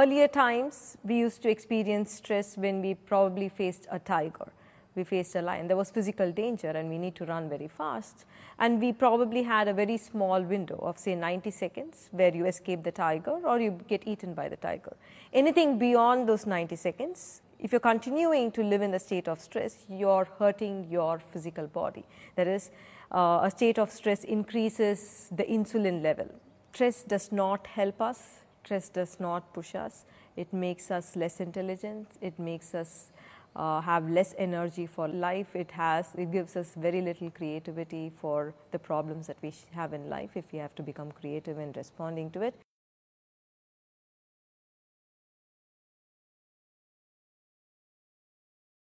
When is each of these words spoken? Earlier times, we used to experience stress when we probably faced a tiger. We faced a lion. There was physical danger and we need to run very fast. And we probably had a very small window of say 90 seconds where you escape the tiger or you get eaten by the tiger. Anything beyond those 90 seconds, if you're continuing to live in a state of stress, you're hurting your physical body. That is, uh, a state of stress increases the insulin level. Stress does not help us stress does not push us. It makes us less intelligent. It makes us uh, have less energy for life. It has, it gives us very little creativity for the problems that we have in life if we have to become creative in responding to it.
Earlier 0.00 0.28
times, 0.28 0.96
we 1.02 1.16
used 1.18 1.42
to 1.42 1.50
experience 1.50 2.12
stress 2.12 2.56
when 2.56 2.80
we 2.80 2.94
probably 2.94 3.48
faced 3.48 3.88
a 3.90 3.98
tiger. 3.98 4.46
We 4.94 5.02
faced 5.02 5.34
a 5.34 5.42
lion. 5.42 5.66
There 5.66 5.76
was 5.76 5.90
physical 5.90 6.30
danger 6.30 6.68
and 6.68 6.88
we 6.88 6.98
need 6.98 7.16
to 7.16 7.24
run 7.24 7.48
very 7.48 7.66
fast. 7.66 8.24
And 8.60 8.80
we 8.80 8.92
probably 8.92 9.42
had 9.42 9.66
a 9.66 9.74
very 9.74 9.96
small 9.96 10.40
window 10.40 10.78
of 10.82 10.98
say 10.98 11.16
90 11.16 11.50
seconds 11.50 12.10
where 12.12 12.32
you 12.32 12.46
escape 12.46 12.84
the 12.84 12.92
tiger 12.92 13.40
or 13.44 13.58
you 13.58 13.76
get 13.88 14.06
eaten 14.06 14.34
by 14.34 14.48
the 14.48 14.54
tiger. 14.54 14.96
Anything 15.32 15.80
beyond 15.80 16.28
those 16.28 16.46
90 16.46 16.76
seconds, 16.76 17.42
if 17.58 17.72
you're 17.72 17.80
continuing 17.80 18.52
to 18.52 18.62
live 18.62 18.82
in 18.82 18.94
a 18.94 19.00
state 19.00 19.26
of 19.26 19.40
stress, 19.40 19.84
you're 19.88 20.28
hurting 20.38 20.86
your 20.88 21.18
physical 21.18 21.66
body. 21.66 22.04
That 22.36 22.46
is, 22.46 22.70
uh, 23.10 23.40
a 23.42 23.50
state 23.50 23.80
of 23.80 23.90
stress 23.90 24.22
increases 24.22 25.26
the 25.32 25.42
insulin 25.42 26.04
level. 26.04 26.28
Stress 26.72 27.02
does 27.02 27.32
not 27.32 27.66
help 27.66 28.00
us 28.00 28.42
stress 28.64 28.88
does 28.88 29.18
not 29.20 29.52
push 29.52 29.74
us. 29.74 30.04
It 30.36 30.52
makes 30.52 30.90
us 30.90 31.16
less 31.16 31.40
intelligent. 31.40 32.08
It 32.20 32.38
makes 32.38 32.74
us 32.74 33.12
uh, 33.56 33.80
have 33.80 34.08
less 34.08 34.34
energy 34.38 34.86
for 34.86 35.08
life. 35.08 35.56
It 35.56 35.70
has, 35.72 36.14
it 36.16 36.30
gives 36.30 36.56
us 36.56 36.74
very 36.76 37.00
little 37.00 37.30
creativity 37.30 38.12
for 38.20 38.54
the 38.70 38.78
problems 38.78 39.26
that 39.26 39.36
we 39.42 39.52
have 39.72 39.92
in 39.92 40.08
life 40.08 40.30
if 40.36 40.44
we 40.52 40.58
have 40.58 40.74
to 40.76 40.82
become 40.82 41.10
creative 41.12 41.58
in 41.58 41.72
responding 41.72 42.30
to 42.30 42.42
it. 42.42 42.54